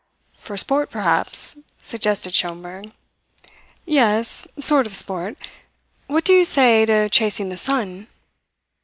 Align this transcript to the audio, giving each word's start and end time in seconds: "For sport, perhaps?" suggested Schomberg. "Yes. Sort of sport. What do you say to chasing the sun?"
"For 0.35 0.57
sport, 0.57 0.89
perhaps?" 0.89 1.59
suggested 1.79 2.33
Schomberg. 2.33 2.91
"Yes. 3.85 4.47
Sort 4.59 4.87
of 4.87 4.95
sport. 4.95 5.37
What 6.07 6.23
do 6.25 6.33
you 6.33 6.43
say 6.43 6.87
to 6.87 7.07
chasing 7.07 7.49
the 7.49 7.55
sun?" 7.57 8.07